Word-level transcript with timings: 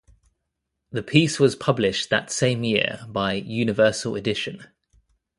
The 0.89 1.03
piece 1.03 1.39
was 1.39 1.55
published 1.55 2.09
that 2.09 2.31
same 2.31 2.63
year 2.63 3.05
by 3.09 3.33
Universal 3.33 4.15
Edition. 4.15 4.65